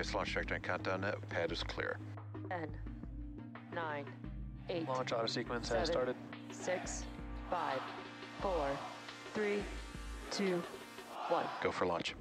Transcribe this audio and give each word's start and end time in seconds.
Nice 0.00 0.14
launch 0.14 0.32
trajectory 0.32 0.60
countdown 0.60 1.02
net. 1.02 1.16
Pad 1.28 1.52
is 1.52 1.62
clear. 1.62 1.98
10, 2.48 2.68
9, 3.74 4.04
8. 4.70 4.88
Launch 4.88 5.12
auto 5.12 5.26
sequence 5.26 5.68
has 5.68 5.88
started. 5.88 6.16
6, 6.50 7.04
5, 7.50 7.80
4, 8.40 8.78
3, 9.34 9.62
2, 10.30 10.62
1. 11.28 11.44
Go 11.62 11.70
for 11.70 11.84
launch. 11.84 12.14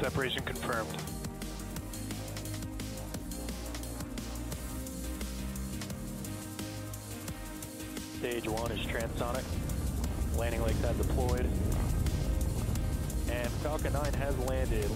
Separation 0.00 0.42
confirmed. 0.42 0.88
Stage 8.18 8.48
one 8.48 8.70
is 8.72 8.80
transonic. 8.86 9.44
Landing 10.36 10.62
legs 10.62 10.80
have 10.82 10.96
deployed. 10.98 11.46
And 13.30 13.48
Falcon 13.62 13.92
9 13.92 14.12
has 14.14 14.38
landed. 14.40 14.90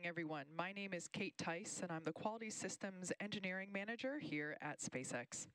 Morning, 0.00 0.08
everyone. 0.08 0.44
My 0.56 0.72
name 0.72 0.94
is 0.94 1.08
Kate 1.12 1.36
Tice, 1.36 1.80
and 1.82 1.92
I'm 1.92 2.02
the 2.04 2.12
Quality 2.12 2.48
Systems 2.48 3.12
Engineering 3.20 3.68
Manager 3.70 4.18
here 4.18 4.56
at 4.62 4.80
SpaceX. 4.80 5.46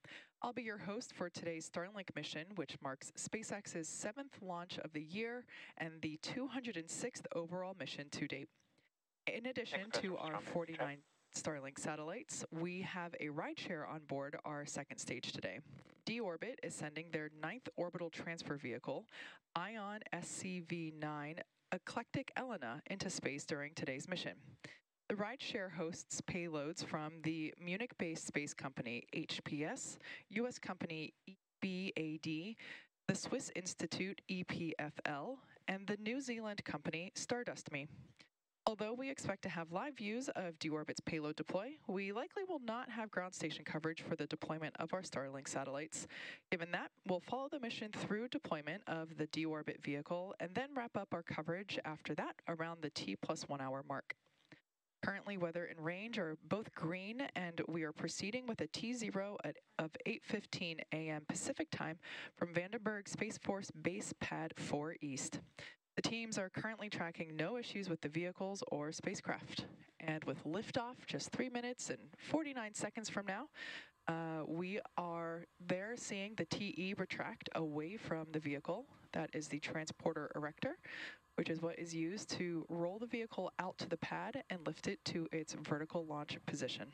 I'll 0.44 0.54
be 0.54 0.62
your 0.62 0.78
host 0.78 1.14
for 1.16 1.32
today's 1.32 1.68
Starlink 1.68 2.16
mission, 2.16 2.46
which 2.54 2.78
marks 2.84 3.12
SpaceX's 3.18 3.88
seventh 3.88 4.38
launch 4.44 4.78
of 4.84 4.94
the 4.94 5.02
year 5.02 5.46
and 5.80 5.94
the 6.04 6.20
206th 6.22 7.24
overall 7.34 7.76
mission 7.80 8.06
to 8.12 8.28
date. 8.28 8.48
In 9.26 9.48
addition 9.48 9.90
to 9.94 10.16
our 10.18 10.40
49 10.40 10.98
Starlink 11.36 11.80
satellites, 11.80 12.46
we 12.52 12.82
have 12.82 13.16
a 13.20 13.30
rideshare 13.30 13.90
on 13.90 14.02
board 14.08 14.38
our 14.46 14.64
second 14.68 15.00
stage 15.00 15.32
today. 15.32 15.58
D-Orbit 16.06 16.60
is 16.62 16.76
sending 16.76 17.08
their 17.12 17.32
ninth 17.42 17.68
orbital 17.78 18.12
transfer 18.12 18.58
vehicle, 18.58 19.08
ION 19.56 20.02
SCV-9 20.14 21.40
Eclectic 21.72 22.32
Elena, 22.38 22.82
into 22.88 23.10
space 23.10 23.46
during 23.46 23.74
today's 23.74 24.08
mission. 24.08 24.34
The 25.10 25.16
rideshare 25.16 25.72
hosts 25.72 26.22
payloads 26.22 26.84
from 26.84 27.14
the 27.24 27.54
Munich-based 27.64 28.26
space 28.26 28.54
company 28.54 29.04
HPS, 29.16 29.98
U.S. 30.30 30.58
company 30.58 31.14
EBAD, 31.64 32.56
the 33.08 33.16
Swiss 33.16 33.52
Institute 33.56 34.20
EPFL, 34.32 35.36
and 35.68 35.86
the 35.86 35.98
New 35.98 36.22
Zealand 36.22 36.64
company 36.66 37.12
Stardust 37.16 37.72
Me. 37.72 37.88
Although 38.68 38.94
we 38.94 39.12
expect 39.12 39.44
to 39.44 39.50
have 39.50 39.72
live 39.72 39.96
views 39.96 40.28
of 40.36 40.58
D-Orbit's 40.58 41.00
payload 41.00 41.36
deploy, 41.36 41.74
we 41.86 42.12
likely 42.12 42.44
will 42.50 42.62
not 42.66 42.90
have 42.90 43.12
ground 43.12 43.36
station 43.36 43.64
coverage 43.64 44.02
for 44.02 44.16
the 44.16 44.26
deployment 44.26 44.76
of 44.80 44.92
our 44.92 45.04
Starlink 45.04 45.48
satellites. 45.48 46.08
Given 46.50 46.72
that, 46.72 46.90
we'll 47.08 47.20
follow 47.20 47.48
the 47.48 47.60
mission 47.60 47.92
through 47.92 48.30
deployment 48.30 48.82
of 48.88 49.18
the 49.18 49.28
D-Orbit 49.28 49.84
vehicle 49.84 50.34
and 50.40 50.50
then 50.56 50.70
wrap 50.76 50.98
up 50.98 51.10
our 51.14 51.22
coverage 51.22 51.78
after 51.86 52.16
that 52.16 52.38
around 52.48 52.82
the 52.82 52.90
T 52.90 53.16
plus 53.16 53.48
one 53.48 53.62
hour 53.62 53.84
mark. 53.88 54.16
Currently, 55.04 55.38
weather 55.38 55.66
and 55.66 55.86
range 55.86 56.18
are 56.18 56.36
both 56.50 56.74
green, 56.74 57.22
and 57.36 57.62
we 57.68 57.84
are 57.84 57.92
proceeding 57.92 58.48
with 58.48 58.62
a 58.62 58.68
T0 58.68 59.36
at, 59.44 59.58
of 59.78 59.92
8.15 60.08 60.80
a.m. 60.92 61.22
Pacific 61.30 61.70
time 61.70 62.00
from 62.36 62.52
Vandenberg 62.52 63.08
Space 63.08 63.38
Force 63.38 63.70
Base 63.84 64.12
Pad 64.20 64.54
4 64.58 64.96
East. 65.02 65.40
The 65.96 66.02
teams 66.02 66.38
are 66.38 66.50
currently 66.50 66.90
tracking 66.90 67.38
no 67.38 67.58
issues 67.58 67.90
with 67.90 68.02
the 68.02 68.10
vehicles 68.10 68.62
or 68.68 68.92
spacecraft. 68.92 69.66
And 70.02 70.24
with 70.26 70.44
liftoff 70.44 70.96
just 71.08 71.32
3 71.32 71.50
minutes 71.50 71.90
and 71.90 72.00
49 72.18 72.74
seconds 72.74 73.10
from 73.10 73.26
now, 73.26 73.48
uh, 74.08 74.44
we 74.46 74.80
are 74.98 75.46
there 75.68 75.94
seeing 75.96 76.34
the 76.36 76.46
TE 76.46 76.96
retract 76.98 77.50
away 77.56 77.96
from 77.96 78.28
the 78.34 78.40
vehicle. 78.40 78.86
That 79.14 79.30
is 79.34 79.48
the 79.48 79.60
transporter 79.60 80.32
erector, 80.36 80.78
which 81.36 81.50
is 81.50 81.62
what 81.62 81.80
is 81.80 81.96
used 81.96 82.30
to 82.32 82.66
roll 82.68 83.00
the 83.00 83.08
vehicle 83.08 83.52
out 83.58 83.78
to 83.78 83.88
the 83.88 83.98
pad 83.98 84.44
and 84.50 84.60
lift 84.68 84.88
it 84.88 85.04
to 85.06 85.30
its 85.32 85.54
vertical 85.54 86.06
launch 86.06 86.38
position. 86.46 86.88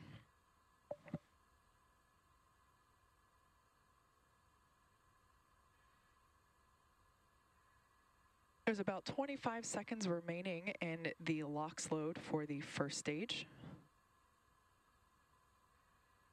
There's 8.64 8.78
about 8.78 9.04
25 9.04 9.64
seconds 9.64 10.06
remaining 10.06 10.72
in 10.80 11.08
the 11.24 11.42
LOX 11.42 11.90
load 11.90 12.16
for 12.16 12.46
the 12.46 12.60
first 12.60 12.96
stage. 12.96 13.46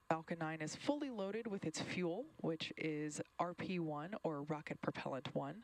Falcon 0.10 0.38
9 0.40 0.62
is 0.62 0.76
fully 0.76 1.10
loaded 1.10 1.48
with 1.48 1.66
its 1.66 1.82
fuel, 1.82 2.26
which 2.42 2.72
is 2.78 3.20
RP-1 3.42 4.14
or 4.22 4.44
rocket 4.44 4.80
propellant 4.82 5.34
1. 5.34 5.56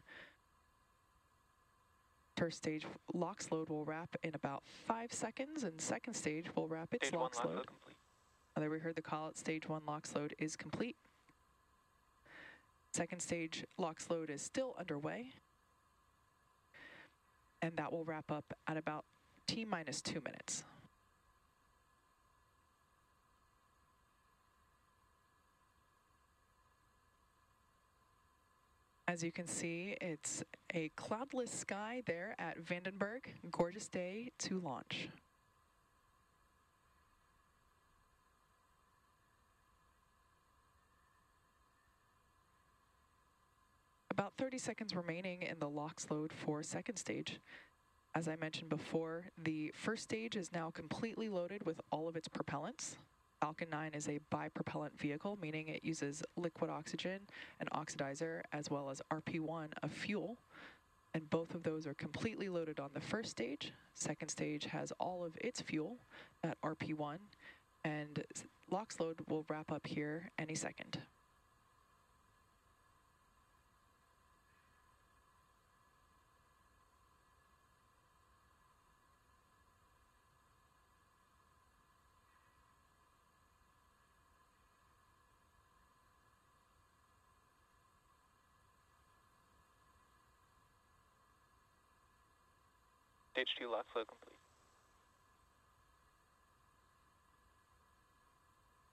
First 2.35 2.57
stage 2.57 2.85
LOX 3.13 3.51
load 3.51 3.69
will 3.69 3.85
wrap 3.85 4.15
in 4.23 4.33
about 4.33 4.63
five 4.65 5.13
seconds, 5.13 5.63
and 5.63 5.79
second 5.79 6.15
stage 6.15 6.47
will 6.55 6.67
wrap 6.67 6.93
its 6.95 7.09
Stage 7.09 7.19
LOX 7.19 7.37
load. 7.45 7.67
There 8.57 8.71
we 8.71 8.79
heard 8.79 8.95
the 8.95 9.01
call 9.03 9.27
out, 9.27 9.37
stage 9.37 9.69
one 9.69 9.83
LOX 9.85 10.15
load 10.15 10.33
is 10.39 10.55
complete. 10.55 10.95
Second 12.91 13.21
stage 13.21 13.65
LOX 13.77 14.09
load 14.09 14.29
is 14.31 14.41
still 14.41 14.75
underway. 14.79 15.31
And 17.61 17.75
that 17.77 17.91
will 17.91 18.03
wrap 18.03 18.31
up 18.31 18.53
at 18.67 18.77
about 18.77 19.05
T 19.47 19.65
minus 19.65 20.01
two 20.01 20.21
minutes. 20.21 20.63
As 29.07 29.23
you 29.23 29.31
can 29.31 29.47
see, 29.47 29.95
it's 30.01 30.43
a 30.73 30.89
cloudless 30.95 31.51
sky 31.51 32.01
there 32.05 32.35
at 32.39 32.59
Vandenberg. 32.59 33.27
Gorgeous 33.51 33.87
day 33.87 34.31
to 34.39 34.59
launch. 34.59 35.09
About 44.17 44.31
30 44.37 44.57
seconds 44.59 44.95
remaining 44.95 45.41
in 45.41 45.59
the 45.59 45.67
LOX 45.67 46.09
load 46.09 46.31
for 46.31 46.63
second 46.63 46.95
stage. 46.95 47.41
As 48.15 48.29
I 48.29 48.37
mentioned 48.37 48.69
before, 48.69 49.25
the 49.37 49.73
first 49.75 50.03
stage 50.03 50.37
is 50.37 50.53
now 50.53 50.69
completely 50.69 51.27
loaded 51.27 51.65
with 51.65 51.81
all 51.91 52.07
of 52.07 52.15
its 52.15 52.29
propellants. 52.29 52.95
Falcon 53.41 53.67
9 53.69 53.91
is 53.93 54.07
a 54.07 54.21
bipropellant 54.31 54.97
vehicle, 54.97 55.37
meaning 55.41 55.67
it 55.67 55.83
uses 55.83 56.23
liquid 56.37 56.69
oxygen, 56.69 57.19
an 57.59 57.67
oxidizer, 57.73 58.39
as 58.53 58.69
well 58.69 58.89
as 58.89 59.01
RP1, 59.11 59.67
a 59.83 59.89
fuel. 59.89 60.37
And 61.13 61.29
both 61.29 61.53
of 61.53 61.63
those 61.63 61.85
are 61.85 61.93
completely 61.93 62.47
loaded 62.47 62.79
on 62.79 62.91
the 62.93 63.01
first 63.01 63.31
stage. 63.31 63.73
Second 63.95 64.29
stage 64.29 64.63
has 64.67 64.93
all 64.97 65.25
of 65.25 65.35
its 65.41 65.59
fuel 65.59 65.97
at 66.41 66.57
RP1, 66.61 67.17
and 67.83 68.23
LOX 68.71 68.97
load 69.01 69.19
will 69.27 69.45
wrap 69.49 69.73
up 69.73 69.85
here 69.85 70.31
any 70.39 70.55
second. 70.55 71.01
Stage 93.35 93.49
two 93.59 93.69
LOX 93.69 93.85
load 93.93 94.07
complete. 94.07 94.37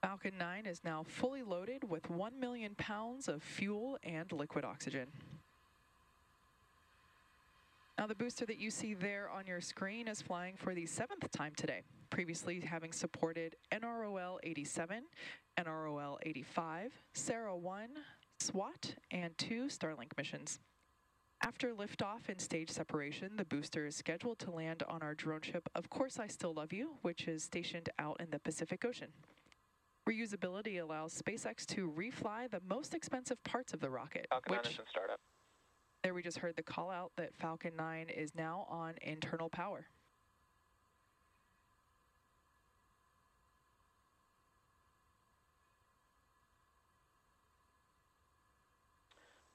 Falcon 0.02 0.32
9 0.36 0.66
is 0.66 0.80
now 0.84 1.04
fully 1.06 1.44
loaded 1.44 1.88
with 1.88 2.10
1 2.10 2.40
million 2.40 2.74
pounds 2.74 3.28
of 3.28 3.40
fuel 3.40 3.98
and 4.02 4.32
liquid 4.32 4.64
oxygen. 4.64 5.06
Now 7.96 8.08
the 8.08 8.16
booster 8.16 8.44
that 8.46 8.58
you 8.58 8.72
see 8.72 8.94
there 8.94 9.30
on 9.30 9.46
your 9.46 9.60
screen 9.60 10.08
is 10.08 10.20
flying 10.20 10.56
for 10.56 10.74
the 10.74 10.86
seventh 10.86 11.30
time 11.30 11.52
today, 11.56 11.82
previously 12.10 12.58
having 12.58 12.90
supported 12.90 13.54
NROL 13.70 14.38
87, 14.42 15.04
NROL 15.56 16.16
85, 16.24 16.92
SARah 17.12 17.56
1, 17.56 17.88
SWOT, 18.40 18.96
and 19.12 19.38
two 19.38 19.66
Starlink 19.66 20.16
missions. 20.16 20.58
After 21.44 21.74
liftoff 21.74 22.28
and 22.28 22.40
stage 22.40 22.70
separation, 22.70 23.32
the 23.36 23.44
booster 23.44 23.84
is 23.84 23.96
scheduled 23.96 24.38
to 24.40 24.52
land 24.52 24.84
on 24.88 25.02
our 25.02 25.12
drone 25.12 25.40
ship 25.42 25.68
Of 25.74 25.90
Course 25.90 26.20
I 26.20 26.28
Still 26.28 26.54
Love 26.54 26.72
You, 26.72 26.92
which 27.02 27.26
is 27.26 27.42
stationed 27.42 27.88
out 27.98 28.20
in 28.20 28.30
the 28.30 28.38
Pacific 28.38 28.84
Ocean. 28.84 29.08
Reusability 30.08 30.80
allows 30.80 31.20
SpaceX 31.20 31.66
to 31.66 31.90
refly 31.90 32.48
the 32.48 32.60
most 32.68 32.94
expensive 32.94 33.42
parts 33.42 33.74
of 33.74 33.80
the 33.80 33.90
rocket, 33.90 34.26
Falcon 34.30 34.54
9 34.54 34.60
is 34.64 34.78
in 34.78 34.84
startup. 34.88 35.18
There 36.04 36.14
we 36.14 36.22
just 36.22 36.38
heard 36.38 36.54
the 36.54 36.62
call 36.62 36.90
out 36.90 37.10
that 37.16 37.34
Falcon 37.34 37.72
9 37.76 38.08
is 38.08 38.36
now 38.36 38.64
on 38.70 38.94
internal 39.02 39.48
power. 39.48 39.86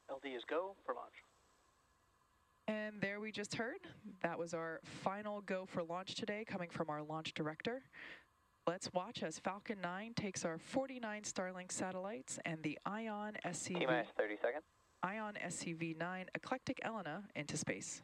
LD 0.10 0.36
is 0.36 0.43
go 0.50 0.76
for 0.86 0.93
launch. 0.93 1.27
And 2.67 2.99
there 2.99 3.19
we 3.21 3.32
just 3.32 3.56
heard, 3.56 3.80
that 4.23 4.38
was 4.38 4.53
our 4.53 4.82
final 4.84 5.41
go 5.41 5.65
for 5.65 5.84
launch 5.84 6.15
today 6.15 6.43
coming 6.45 6.69
from 6.69 6.89
our 6.89 7.01
launch 7.01 7.34
director. 7.34 7.82
Let's 8.67 8.91
watch 8.91 9.23
as 9.23 9.39
Falcon 9.39 9.80
9 9.82 10.13
takes 10.15 10.43
our 10.43 10.58
49 10.58 11.21
Starlink 11.21 11.71
satellites 11.71 12.38
and 12.45 12.62
the 12.63 12.77
Ion 12.86 13.38
SCV, 13.45 13.80
T-minus 13.80 14.08
30 14.17 14.36
seconds. 14.41 14.63
Ion 15.03 15.36
SCV-9 15.45 16.25
Eclectic 16.36 16.80
Elena 16.84 17.23
into 17.36 17.56
space. 17.56 18.01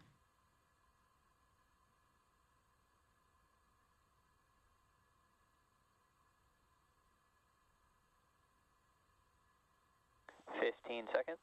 Fifteen 10.62 11.04
seconds. 11.12 11.40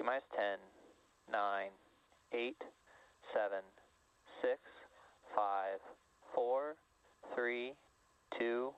T 0.00 0.06
minus 0.06 0.24
10, 0.34 0.56
9, 1.30 1.68
8, 2.32 2.56
7, 3.34 3.58
6, 4.40 4.56
5, 5.36 5.44
4, 6.34 6.74
3, 7.36 7.72
2, 8.38 8.70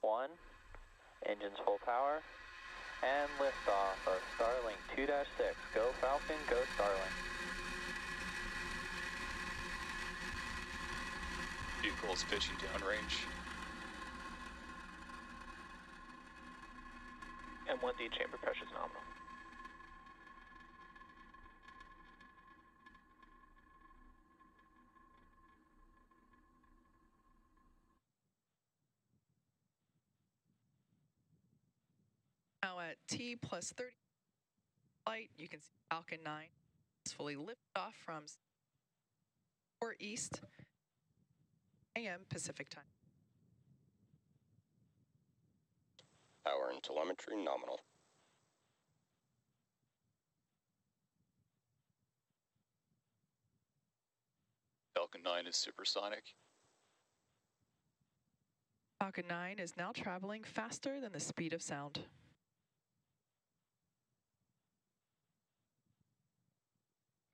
1. 0.00 0.30
Engines 1.28 1.58
full 1.66 1.76
power. 1.84 2.22
And 3.04 3.28
liftoff 3.36 4.00
of 4.08 4.16
Starlink 4.38 4.80
2 4.96 5.04
6. 5.04 5.56
Go 5.74 5.92
Falcon, 6.00 6.40
go 6.48 6.56
Starlink. 6.80 7.16
Vehicle 11.82 12.14
is 12.14 12.24
pitching 12.30 12.56
downrange. 12.64 13.28
M1D 17.68 18.10
chamber 18.16 18.38
pressure 18.40 18.64
is 18.64 18.70
nominal. 18.72 19.11
Now 32.62 32.78
at 32.78 32.96
T 33.08 33.34
plus 33.34 33.72
30 33.76 33.90
flight, 35.04 35.30
you 35.36 35.48
can 35.48 35.60
see 35.60 35.72
Falcon 35.90 36.20
9 36.24 36.44
is 37.04 37.12
fully 37.12 37.34
lifted 37.34 37.56
off 37.74 37.94
from 38.04 38.22
or 39.80 39.96
east 39.98 40.40
AM 41.96 42.20
Pacific 42.28 42.68
time. 42.70 42.84
Power 46.46 46.70
and 46.72 46.82
telemetry 46.82 47.36
nominal. 47.36 47.80
Falcon 54.94 55.22
9 55.24 55.46
is 55.48 55.56
supersonic. 55.56 56.22
Falcon 59.00 59.24
9 59.28 59.58
is 59.58 59.76
now 59.76 59.90
traveling 59.92 60.44
faster 60.44 61.00
than 61.00 61.10
the 61.10 61.18
speed 61.18 61.52
of 61.52 61.60
sound. 61.60 61.98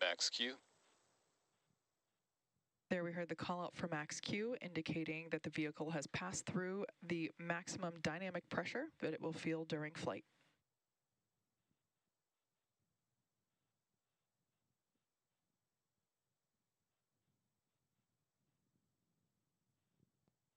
Max 0.00 0.30
Q. 0.30 0.54
There 2.90 3.04
we 3.04 3.12
heard 3.12 3.28
the 3.28 3.34
call 3.34 3.62
out 3.62 3.76
for 3.76 3.86
max 3.88 4.18
Q 4.18 4.56
indicating 4.62 5.26
that 5.30 5.42
the 5.42 5.50
vehicle 5.50 5.90
has 5.90 6.06
passed 6.06 6.46
through 6.46 6.86
the 7.06 7.30
maximum 7.38 7.94
dynamic 8.02 8.48
pressure 8.48 8.84
that 9.00 9.12
it 9.12 9.20
will 9.20 9.32
feel 9.32 9.64
during 9.64 9.92
flight. 9.94 10.24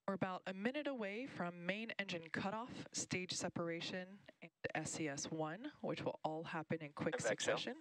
We're 0.08 0.16
about 0.16 0.42
a 0.48 0.54
minute 0.54 0.88
away 0.88 1.26
from 1.26 1.66
main 1.66 1.92
engine 1.98 2.24
cutoff, 2.34 2.70
stage 2.92 3.32
separation, 3.32 4.08
and 4.42 4.88
SES-1, 4.88 5.58
which 5.82 6.04
will 6.04 6.20
all 6.24 6.44
happen 6.44 6.80
in 6.82 6.90
quick 6.96 7.22
succession. 7.22 7.76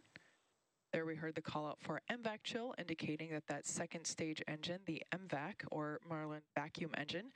There 0.92 1.06
we 1.06 1.14
heard 1.14 1.36
the 1.36 1.42
call 1.42 1.68
out 1.68 1.78
for 1.80 2.00
MVAC 2.10 2.38
chill, 2.42 2.74
indicating 2.76 3.30
that 3.30 3.46
that 3.46 3.64
second 3.64 4.04
stage 4.04 4.42
engine, 4.48 4.80
the 4.86 5.02
MVAC 5.14 5.54
or 5.70 6.00
Merlin 6.08 6.40
vacuum 6.56 6.90
engine, 6.96 7.30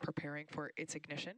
preparing 0.00 0.46
for 0.50 0.72
its 0.76 0.96
ignition. 0.96 1.34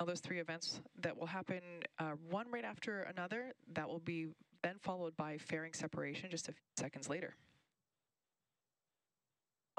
Now 0.00 0.06
those 0.06 0.20
three 0.20 0.40
events 0.40 0.80
that 1.00 1.16
will 1.16 1.26
happen 1.26 1.60
uh, 1.98 2.12
one 2.30 2.50
right 2.50 2.64
after 2.64 3.02
another, 3.02 3.52
that 3.74 3.88
will 3.88 4.00
be 4.00 4.28
then 4.62 4.76
followed 4.82 5.14
by 5.16 5.36
fairing 5.36 5.74
separation 5.74 6.30
just 6.30 6.48
a 6.48 6.52
few 6.52 6.62
seconds 6.78 7.10
later. 7.10 7.34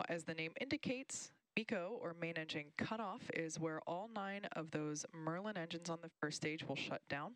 As 0.10 0.24
the 0.24 0.36
name 0.36 0.52
indicates, 0.62 1.32
MECO 1.56 1.98
or 2.00 2.16
main 2.22 2.36
engine 2.38 2.66
cutoff 2.78 3.22
is 3.34 3.60
where 3.60 3.82
all 3.88 4.10
nine 4.16 4.42
of 4.52 4.70
those 4.70 5.04
Merlin 5.12 5.58
engines 5.58 5.90
on 5.90 5.98
the 6.04 6.12
first 6.22 6.38
stage 6.38 6.64
will 6.68 6.76
shut 6.76 7.02
down. 7.10 7.34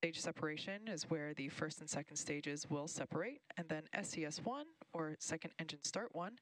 Stage 0.00 0.20
separation 0.20 0.86
is 0.86 1.10
where 1.10 1.34
the 1.34 1.48
first 1.48 1.80
and 1.80 1.90
second 1.90 2.16
stages 2.16 2.70
will 2.70 2.86
separate, 2.86 3.40
and 3.56 3.68
then 3.68 3.82
SES1 3.96 4.62
or 4.92 5.16
second 5.18 5.50
engine 5.58 5.82
start 5.82 6.14
one 6.14 6.38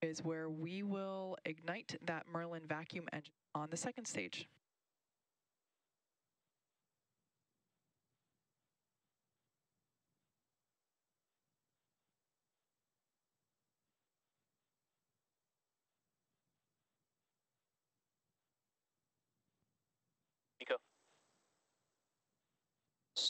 is 0.00 0.22
where 0.22 0.48
we 0.48 0.84
will 0.84 1.36
ignite 1.44 1.96
that 2.06 2.26
Merlin 2.32 2.62
vacuum 2.68 3.06
engine 3.12 3.32
on 3.52 3.68
the 3.68 3.76
second 3.76 4.04
stage. 4.04 4.48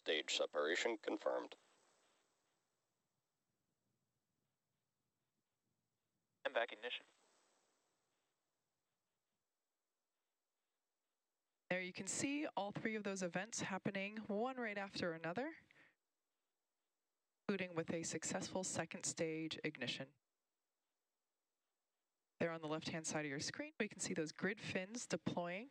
Stage 0.00 0.34
separation 0.34 0.96
confirmed. 1.04 1.54
MVAC 6.48 6.72
ignition. 6.72 7.04
There 11.68 11.82
you 11.82 11.92
can 11.92 12.06
see 12.06 12.46
all 12.56 12.72
three 12.72 12.96
of 12.96 13.02
those 13.02 13.22
events 13.22 13.60
happening 13.60 14.16
one 14.28 14.56
right 14.56 14.78
after 14.78 15.12
another, 15.12 15.48
including 17.46 17.76
with 17.76 17.92
a 17.92 18.02
successful 18.02 18.64
second 18.64 19.04
stage 19.04 19.58
ignition. 19.64 20.06
There 22.40 22.52
on 22.52 22.62
the 22.62 22.68
left-hand 22.68 23.06
side 23.06 23.26
of 23.26 23.30
your 23.30 23.38
screen, 23.38 23.72
we 23.78 23.86
can 23.86 24.00
see 24.00 24.14
those 24.14 24.32
grid 24.32 24.58
fins 24.62 25.04
deploying. 25.04 25.68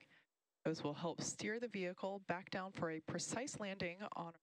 Those 0.65 0.83
will 0.83 0.93
help 0.93 1.21
steer 1.21 1.59
the 1.59 1.67
vehicle 1.67 2.21
back 2.27 2.49
down 2.51 2.71
for 2.71 2.91
a 2.91 2.99
precise 2.99 3.59
landing 3.59 3.97
on 4.15 4.33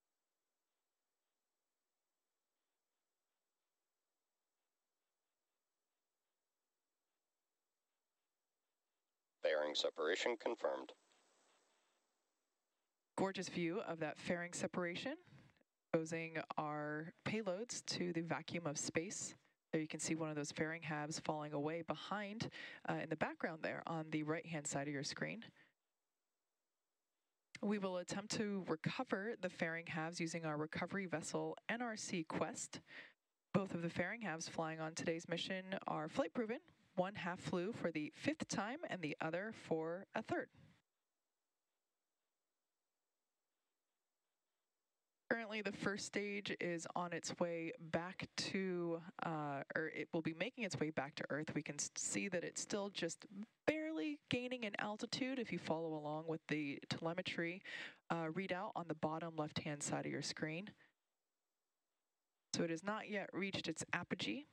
Bearing 9.43 9.77
separation 9.77 10.37
confirmed. 10.43 10.91
gorgeous 13.17 13.49
view 13.49 13.81
of 13.89 13.99
that 14.01 14.19
fairing 14.19 14.53
separation, 14.53 15.15
exposing 15.93 16.37
our 16.59 17.13
payloads 17.27 17.85
to 17.87 18.13
the 18.13 18.21
vacuum 18.21 18.67
of 18.67 18.79
space. 18.79 19.35
There 19.73 19.81
you 19.81 19.89
can 19.89 20.01
see 20.01 20.15
one 20.15 20.29
of 20.29 20.37
those 20.37 20.53
fairing 20.53 20.83
halves 20.83 21.19
falling 21.19 21.53
away 21.53 21.83
behind 21.83 22.51
uh, 22.89 22.95
in 23.03 23.09
the 23.09 23.17
background 23.17 23.61
there 23.63 23.83
on 23.87 24.07
the 24.11 24.23
right-hand 24.23 24.67
side 24.67 24.87
of 24.87 24.95
your 24.95 25.03
screen. 25.03 25.45
We 27.63 27.79
will 27.79 27.97
attempt 27.99 28.33
to 28.33 28.65
recover 28.69 29.35
the 29.41 29.49
fairing 29.49 29.87
halves 29.87 30.21
using 30.21 30.45
our 30.45 30.57
recovery 30.57 31.07
vessel 31.07 31.57
NRC 31.71 32.29
Quest. 32.29 32.81
Both 33.55 33.75
of 33.75 33.81
the 33.81 33.89
fairing 33.89 34.21
halves 34.21 34.49
flying 34.49 34.81
on 34.81 34.95
today's 34.95 35.27
mission 35.29 35.65
are 35.87 36.09
flight 36.09 36.35
proven. 36.35 36.59
One 36.97 37.15
half 37.15 37.41
flew 37.41 37.73
for 37.73 37.91
the 37.91 38.13
fifth 38.15 38.47
time 38.49 38.79
and 38.91 39.01
the 39.01 39.17
other 39.21 39.55
for 39.69 40.07
a 40.15 40.23
third. 40.23 40.49
Currently, 45.29 45.63
the 45.63 45.73
first 45.73 46.07
stage 46.07 46.55
is 46.61 46.87
on 46.95 47.13
its 47.13 47.37
way 47.41 47.73
back 47.91 48.29
to, 48.37 49.01
uh, 49.25 49.63
or 49.75 49.89
it 49.89 50.09
will 50.13 50.23
be 50.23 50.35
making 50.39 50.63
its 50.63 50.79
way 50.79 50.91
back 50.91 51.17
to 51.17 51.25
Earth. 51.31 51.53
We 51.53 51.63
can 51.63 51.77
see 51.97 52.29
that 52.29 52.45
it's 52.45 52.61
still 52.61 52.91
just 52.91 53.27
barely 53.67 54.21
gaining 54.31 54.63
in 54.63 54.73
altitude 54.79 55.41
if 55.41 55.51
you 55.51 55.59
follow 55.59 55.95
along 55.95 56.27
with 56.29 56.41
the 56.47 56.79
telemetry 56.89 57.61
uh, 58.09 58.27
readout 58.27 58.71
on 58.77 58.85
the 58.87 58.95
bottom 58.95 59.35
left 59.37 59.59
hand 59.59 59.83
side 59.83 60.07
of 60.07 60.13
your 60.13 60.23
screen. 60.23 60.71
So 62.55 62.63
it 62.63 62.71
has 62.71 62.85
not 62.85 63.11
yet 63.11 63.29
reached 63.33 63.67
its 63.67 63.85
apogee, 63.93 64.47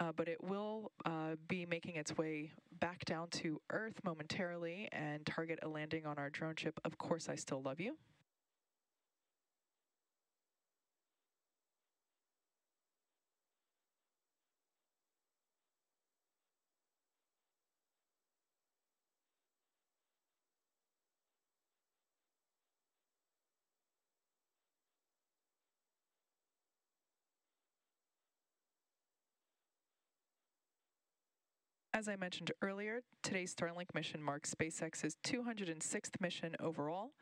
uh, 0.00 0.12
but 0.14 0.28
it 0.28 0.44
will 0.44 0.92
uh, 1.06 1.36
be 1.48 1.64
making 1.64 1.96
its 1.96 2.14
way 2.18 2.52
back 2.78 3.06
down 3.06 3.28
to 3.30 3.58
Earth 3.70 4.00
momentarily 4.04 4.86
and 4.92 5.24
target 5.24 5.60
a 5.62 5.68
landing 5.68 6.04
on 6.04 6.18
our 6.18 6.28
drone 6.28 6.56
ship. 6.56 6.78
Of 6.84 6.98
course, 6.98 7.30
I 7.30 7.36
still 7.36 7.62
love 7.62 7.80
you. 7.80 7.96
As 31.94 32.08
I 32.08 32.16
mentioned 32.16 32.50
earlier, 32.60 33.02
today's 33.22 33.54
Starlink 33.54 33.94
mission 33.94 34.20
marks 34.20 34.52
SpaceX's 34.52 35.14
206th 35.24 36.20
mission 36.20 36.56
overall 36.58 37.12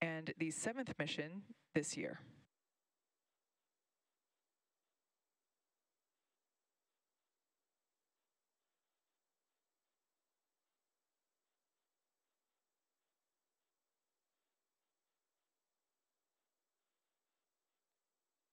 and 0.00 0.34
the 0.36 0.50
seventh 0.50 0.92
mission 0.98 1.42
this 1.76 1.96
year. 1.96 2.18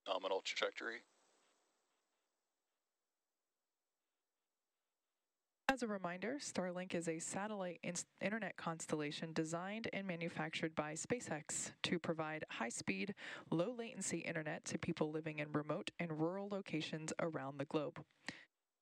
Nominal 0.08 0.44
trajectory. 0.46 0.98
As 5.70 5.82
a 5.82 5.88
reminder, 5.88 6.38
Starlink 6.40 6.94
is 6.94 7.08
a 7.08 7.20
satellite 7.20 7.80
internet 8.22 8.58
constellation 8.58 9.34
designed 9.34 9.88
and 9.94 10.06
manufactured 10.06 10.76
by 10.76 10.94
SpaceX 10.94 11.72
to 11.84 11.98
provide 11.98 12.44
high 12.52 12.70
speed, 12.70 13.16
low 13.50 13.74
latency 13.76 14.20
internet 14.20 14.66
to 14.66 14.78
people 14.78 15.10
living 15.10 15.40
in 15.40 15.52
remote 15.52 15.90
and 16.00 16.20
rural 16.20 16.50
locations 16.50 17.14
around 17.20 17.58
the 17.58 17.66
globe. 17.66 18.04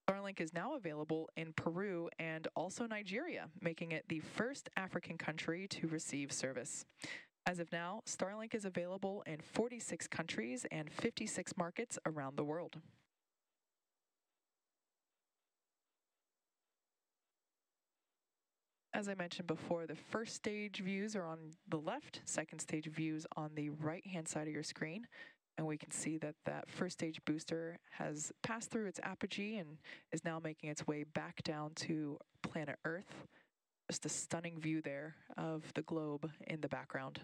Starlink 0.10 0.41
is 0.41 0.54
now 0.54 0.76
available 0.76 1.30
in 1.38 1.54
Peru 1.54 2.10
and 2.20 2.48
also 2.56 2.86
Nigeria, 2.88 3.48
making 3.62 3.91
it 3.91 4.04
the 4.10 4.20
first 4.20 4.67
African 4.76 5.17
country 5.17 5.67
to 5.70 5.88
receive 5.88 6.32
service. 6.32 6.86
As 7.46 7.60
of 7.60 7.72
now, 7.72 8.02
Starlink 8.06 8.54
is 8.54 8.65
available 8.65 9.24
in 9.26 9.38
46 9.39 10.08
countries 10.08 10.65
and 10.72 10.91
56 10.91 11.56
markets 11.58 11.98
around 12.06 12.38
the 12.38 12.44
world. 12.44 12.78
As 18.93 19.08
I 19.08 19.15
mentioned 19.15 19.47
before, 19.47 19.88
the 19.88 19.95
first 19.95 20.36
stage 20.36 20.80
views 20.80 21.15
are 21.15 21.25
on 21.25 21.39
the 21.69 21.77
left, 21.77 22.21
second 22.25 22.60
stage 22.60 22.88
views 22.88 23.25
on 23.38 23.51
the 23.56 23.69
right 23.69 24.06
hand 24.06 24.27
side 24.27 24.47
of 24.47 24.54
your 24.54 24.63
screen. 24.63 25.08
And 25.58 25.65
we 25.65 25.77
can 25.77 25.91
see 25.91 26.17
that 26.17 26.36
that 26.45 26.69
first 26.69 26.93
stage 26.99 27.19
booster 27.25 27.77
has 27.91 28.34
passed 28.43 28.69
through 28.69 28.88
its 28.88 28.99
apogee 29.01 29.58
and 29.58 29.77
is 30.12 30.25
now 30.25 30.41
making 30.43 30.69
its 30.69 30.88
way 30.88 31.06
back 31.06 31.41
down 31.43 31.71
to 31.75 32.17
planet 32.41 32.80
Earth. 32.84 33.27
Just 33.89 34.06
a 34.06 34.10
stunning 34.10 34.60
view 34.60 34.82
there 34.82 35.15
of 35.38 35.63
the 35.73 35.84
globe 35.84 36.30
in 36.47 36.60
the 36.60 36.69
background. 36.69 37.21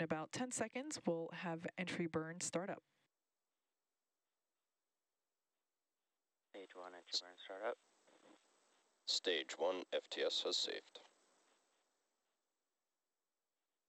In 0.00 0.04
about 0.04 0.32
10 0.32 0.50
seconds, 0.50 0.98
we'll 1.06 1.28
have 1.30 1.66
entry 1.76 2.06
burn 2.06 2.40
start 2.40 2.70
up. 2.70 2.82
Stage 6.54 6.70
one, 6.74 6.92
entry 6.94 7.20
burn 7.20 7.36
startup. 7.44 7.76
Stage 9.06 9.58
1 9.58 9.82
FTS 9.92 10.44
has 10.44 10.56
saved. 10.56 11.00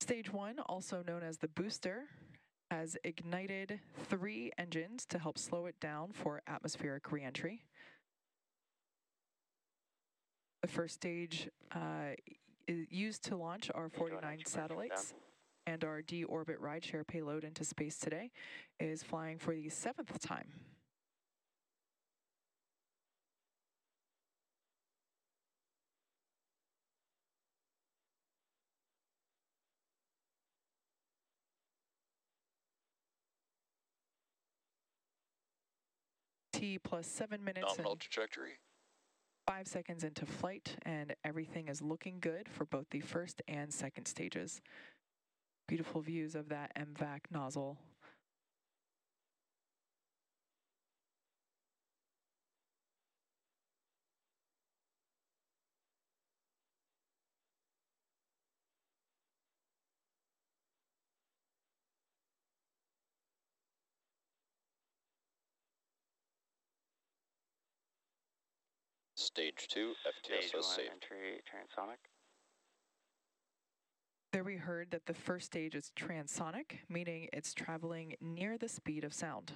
Stage 0.02 0.30
one, 0.30 0.58
also 0.66 1.02
known 1.06 1.22
as 1.22 1.38
the 1.38 1.48
booster, 1.48 2.02
has 2.70 2.98
ignited 3.04 3.80
three 4.10 4.52
engines 4.58 5.06
to 5.06 5.18
help 5.18 5.38
slow 5.38 5.64
it 5.64 5.80
down 5.80 6.10
for 6.12 6.42
atmospheric 6.46 7.10
reentry. 7.10 7.64
The 10.60 10.68
first 10.68 10.94
stage 10.94 11.48
uh, 11.74 12.16
is 12.68 12.86
used 12.90 13.24
to 13.24 13.36
launch 13.36 13.70
our 13.74 13.88
49 13.88 14.22
entry 14.22 14.28
burn 14.28 14.38
shut 14.40 14.48
satellites 14.48 15.12
down. 15.12 15.20
And 15.66 15.84
our 15.84 16.02
D-orbit 16.02 16.60
rideshare 16.60 17.06
payload 17.06 17.44
into 17.44 17.64
space 17.64 17.98
today 17.98 18.30
is 18.80 19.02
flying 19.02 19.38
for 19.38 19.54
the 19.54 19.68
seventh 19.68 20.18
time. 20.20 20.48
T 36.52 36.78
plus 36.78 37.06
seven 37.08 37.42
minutes 37.42 37.66
Nominal 37.76 37.96
trajectory. 37.96 38.52
five 39.48 39.66
seconds 39.66 40.04
into 40.04 40.24
flight, 40.26 40.76
and 40.82 41.14
everything 41.24 41.66
is 41.66 41.82
looking 41.82 42.18
good 42.20 42.48
for 42.48 42.64
both 42.66 42.88
the 42.90 43.00
first 43.00 43.42
and 43.48 43.72
second 43.72 44.06
stages. 44.06 44.60
Beautiful 45.72 46.02
views 46.02 46.34
of 46.34 46.50
that 46.50 46.70
MVAC 46.76 47.20
nozzle. 47.30 47.78
Stage 69.14 69.68
2 69.70 69.94
FTS 70.06 70.22
Stage 70.22 70.52
has 70.52 70.52
one, 70.52 70.62
saved. 70.64 70.90
entry 70.92 71.40
transonic. 71.48 72.11
There 74.32 74.44
we 74.44 74.56
heard 74.56 74.90
that 74.92 75.04
the 75.04 75.12
first 75.12 75.44
stage 75.44 75.74
is 75.74 75.92
transonic, 75.94 76.78
meaning 76.88 77.28
it's 77.34 77.52
traveling 77.52 78.14
near 78.18 78.56
the 78.56 78.68
speed 78.68 79.04
of 79.04 79.12
sound. 79.12 79.52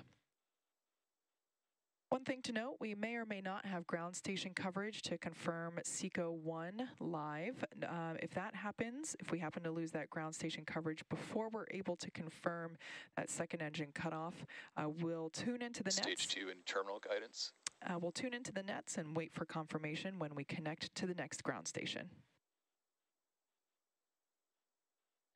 One 2.10 2.24
thing 2.24 2.42
to 2.42 2.52
note, 2.52 2.76
we 2.78 2.94
may 2.94 3.14
or 3.14 3.24
may 3.24 3.40
not 3.40 3.64
have 3.64 3.86
ground 3.86 4.14
station 4.14 4.52
coverage 4.54 5.00
to 5.02 5.16
confirm 5.16 5.78
SECO 5.82 6.30
1 6.30 6.88
live. 7.00 7.64
Uh, 7.82 8.14
if 8.22 8.34
that 8.34 8.54
happens, 8.54 9.16
if 9.18 9.30
we 9.32 9.38
happen 9.38 9.62
to 9.62 9.70
lose 9.70 9.92
that 9.92 10.10
ground 10.10 10.34
station 10.34 10.64
coverage 10.66 11.02
before 11.08 11.48
we're 11.48 11.66
able 11.70 11.96
to 11.96 12.10
confirm 12.10 12.76
that 13.16 13.30
second 13.30 13.62
engine 13.62 13.92
cutoff, 13.94 14.34
uh, 14.76 14.88
we'll 15.00 15.30
tune 15.30 15.62
into 15.62 15.82
the 15.82 15.90
Stage 15.90 16.06
nets. 16.06 16.26
two 16.26 16.48
in 16.50 16.58
terminal 16.66 17.00
guidance. 17.00 17.52
Uh, 17.88 17.98
we'll 17.98 18.12
tune 18.12 18.34
into 18.34 18.52
the 18.52 18.62
nets 18.62 18.98
and 18.98 19.16
wait 19.16 19.32
for 19.32 19.46
confirmation 19.46 20.18
when 20.18 20.34
we 20.34 20.44
connect 20.44 20.94
to 20.94 21.06
the 21.06 21.14
next 21.14 21.42
ground 21.42 21.66
station. 21.66 22.10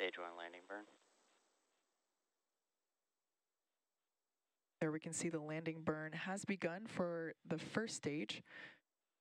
Stage 0.00 0.16
one, 0.18 0.30
landing 0.38 0.62
burn. 0.66 0.84
There 4.80 4.90
we 4.90 4.98
can 4.98 5.12
see 5.12 5.28
the 5.28 5.40
landing 5.40 5.82
burn 5.84 6.12
has 6.14 6.46
begun 6.46 6.86
for 6.86 7.34
the 7.46 7.58
first 7.58 7.96
stage, 7.96 8.42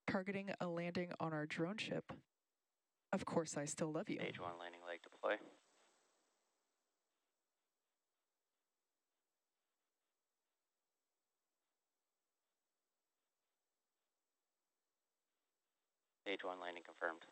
targeting 0.10 0.52
a 0.62 0.68
landing 0.68 1.12
on 1.20 1.34
our 1.34 1.46
drone 1.46 1.76
ship. 1.76 2.14
Of 3.12 3.26
course, 3.26 3.58
I 3.58 3.66
still 3.66 3.92
love 3.92 4.10
you. 4.10 4.20
Stage 4.20 4.40
one, 4.40 4.52
landing 4.58 4.80
leg 4.88 5.02
deploy. 5.04 5.36
Stage 16.26 16.46
one, 16.46 16.62
landing 16.62 16.84
confirmed. 16.86 17.26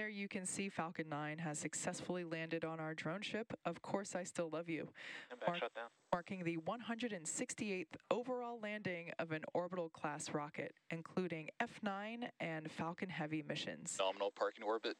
There 0.00 0.08
you 0.08 0.28
can 0.28 0.46
see 0.46 0.70
Falcon 0.70 1.10
9 1.10 1.36
has 1.36 1.58
successfully 1.58 2.24
landed 2.24 2.64
on 2.64 2.80
our 2.80 2.94
drone 2.94 3.20
ship. 3.20 3.52
Of 3.66 3.82
course, 3.82 4.14
I 4.14 4.24
still 4.24 4.48
love 4.48 4.70
you. 4.70 4.88
And 5.30 5.38
back 5.38 5.50
Mark- 5.50 5.58
shutdown. 5.58 5.88
marking 6.10 6.42
the 6.42 6.56
168th 6.56 7.84
overall 8.10 8.58
landing 8.62 9.10
of 9.18 9.30
an 9.32 9.42
orbital 9.52 9.90
class 9.90 10.30
rocket, 10.32 10.72
including 10.90 11.50
F9 11.62 12.30
and 12.40 12.72
Falcon 12.72 13.10
Heavy 13.10 13.44
missions. 13.46 13.96
Nominal 14.00 14.30
parking 14.30 14.64
orbit. 14.64 14.96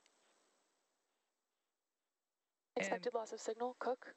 Expected 2.76 3.14
loss 3.14 3.32
of 3.32 3.40
signal, 3.40 3.76
Cook. 3.78 4.14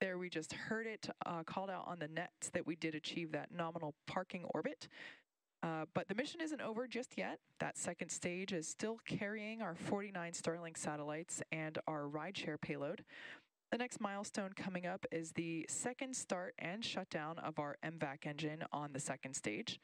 There 0.00 0.18
we 0.18 0.28
just 0.28 0.52
heard 0.52 0.88
it 0.88 1.08
uh, 1.24 1.44
called 1.44 1.70
out 1.70 1.84
on 1.86 2.00
the 2.00 2.08
nets 2.08 2.50
that 2.54 2.66
we 2.66 2.74
did 2.74 2.96
achieve 2.96 3.30
that 3.30 3.50
nominal 3.52 3.94
parking 4.08 4.42
orbit. 4.52 4.88
Uh, 5.64 5.86
but 5.94 6.08
the 6.08 6.14
mission 6.14 6.42
isn't 6.42 6.60
over 6.60 6.86
just 6.86 7.16
yet. 7.16 7.38
That 7.58 7.78
second 7.78 8.10
stage 8.10 8.52
is 8.52 8.68
still 8.68 8.98
carrying 9.06 9.62
our 9.62 9.74
49 9.74 10.32
Starlink 10.32 10.76
satellites 10.76 11.42
and 11.52 11.78
our 11.88 12.02
rideshare 12.02 12.60
payload. 12.60 13.02
The 13.72 13.78
next 13.78 13.98
milestone 13.98 14.52
coming 14.54 14.84
up 14.84 15.06
is 15.10 15.32
the 15.32 15.64
second 15.70 16.14
start 16.14 16.54
and 16.58 16.84
shutdown 16.84 17.38
of 17.38 17.58
our 17.58 17.78
MVAC 17.82 18.26
engine 18.26 18.62
on 18.72 18.92
the 18.92 19.00
second 19.00 19.32
stage. 19.32 19.80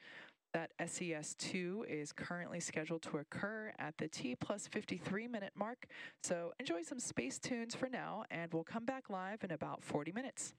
That 0.53 0.71
SES 0.85 1.33
2 1.39 1.87
is 1.89 2.11
currently 2.11 2.59
scheduled 2.59 3.01
to 3.03 3.17
occur 3.17 3.73
at 3.79 3.97
the 3.97 4.07
T 4.07 4.35
plus 4.35 4.67
53 4.67 5.27
minute 5.27 5.53
mark. 5.55 5.87
So 6.21 6.51
enjoy 6.59 6.83
some 6.83 6.99
space 6.99 7.39
tunes 7.39 7.73
for 7.73 7.89
now, 7.89 8.25
and 8.29 8.53
we'll 8.53 8.63
come 8.63 8.85
back 8.85 9.09
live 9.09 9.43
in 9.43 9.49
about 9.49 9.83
40 9.83 10.11
minutes. 10.11 10.53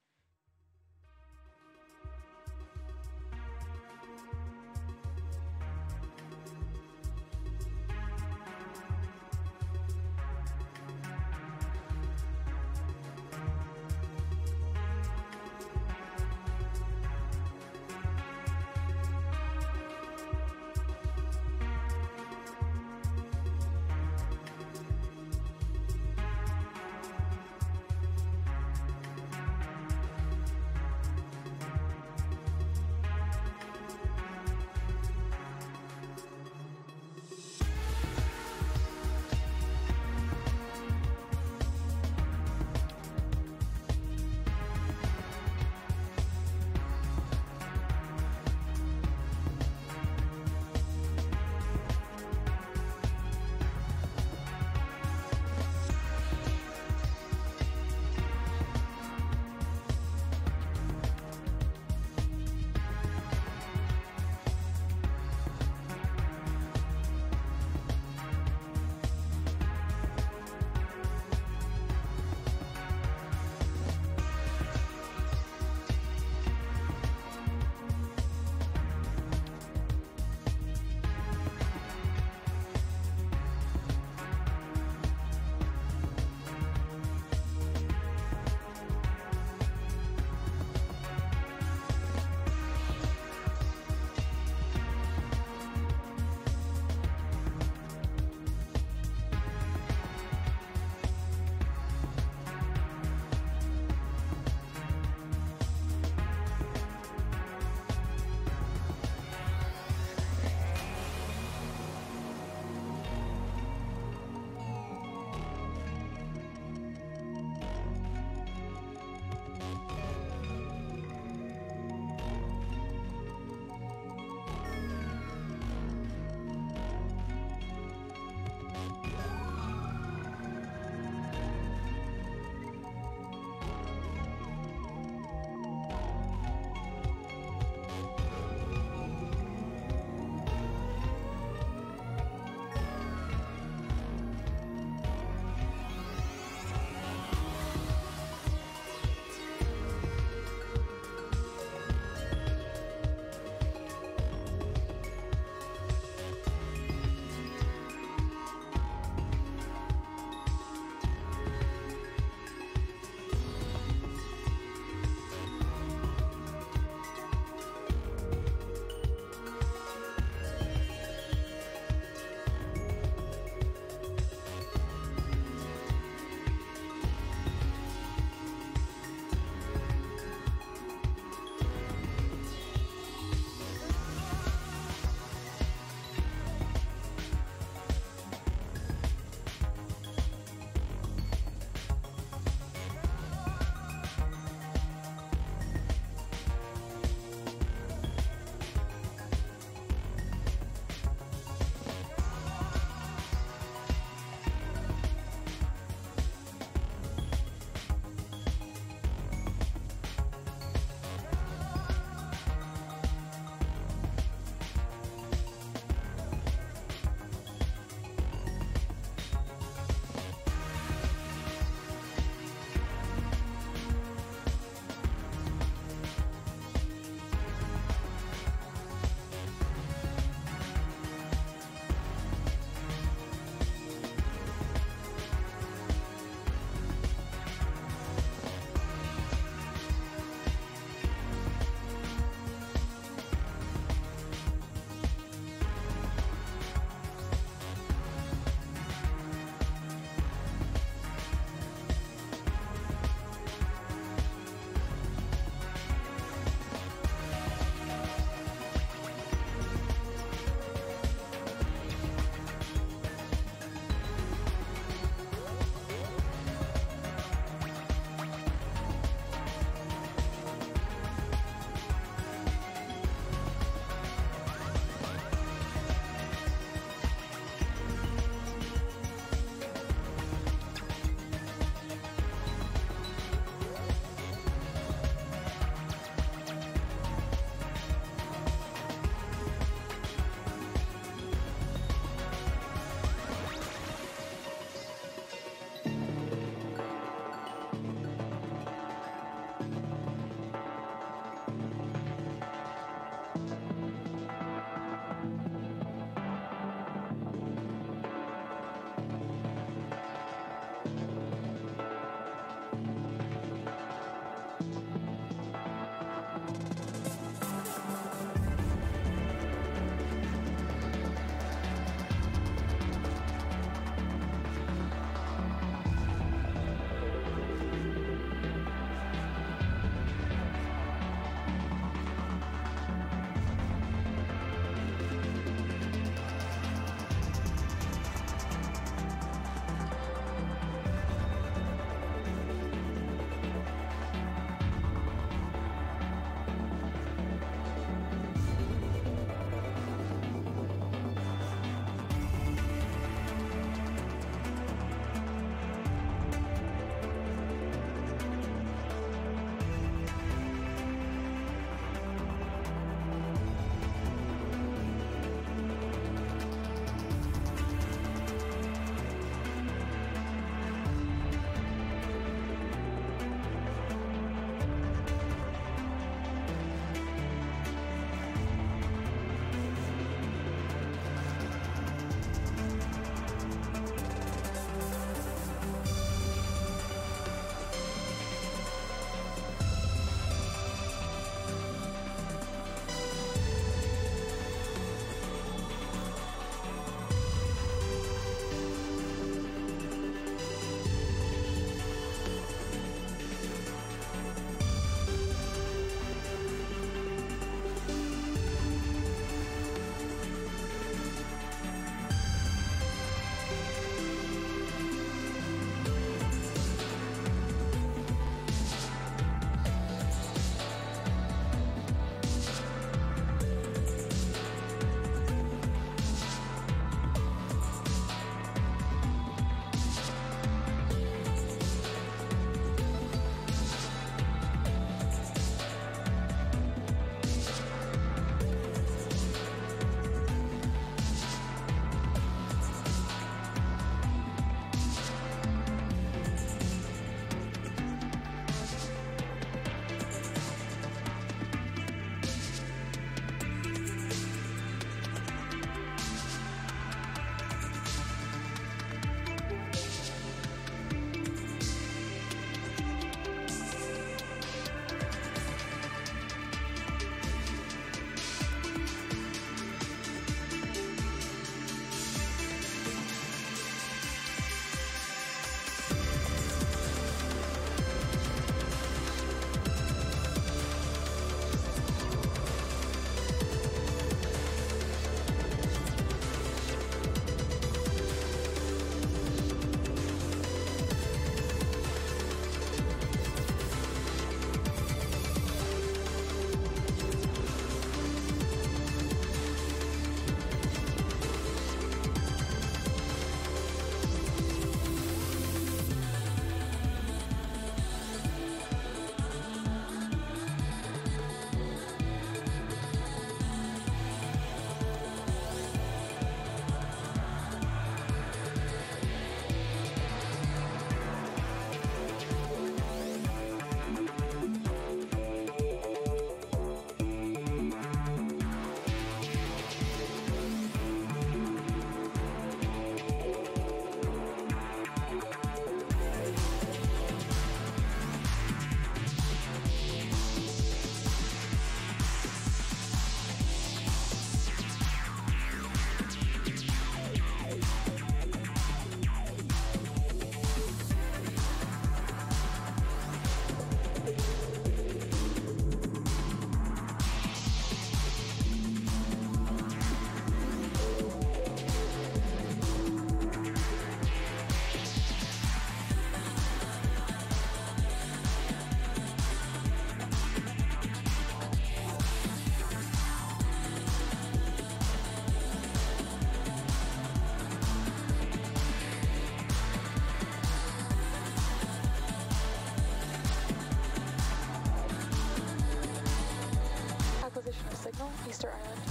Easter 588.32 588.48
Island. 588.48 588.81